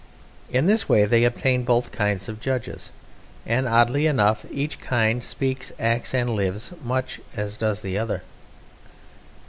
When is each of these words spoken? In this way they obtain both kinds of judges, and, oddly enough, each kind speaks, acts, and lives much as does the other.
In 0.49 0.65
this 0.65 0.89
way 0.89 1.05
they 1.05 1.25
obtain 1.25 1.61
both 1.63 1.91
kinds 1.91 2.27
of 2.27 2.39
judges, 2.41 2.89
and, 3.45 3.67
oddly 3.67 4.07
enough, 4.07 4.47
each 4.49 4.79
kind 4.79 5.23
speaks, 5.23 5.71
acts, 5.79 6.15
and 6.15 6.31
lives 6.31 6.73
much 6.83 7.21
as 7.37 7.55
does 7.55 7.83
the 7.83 7.99
other. 7.99 8.23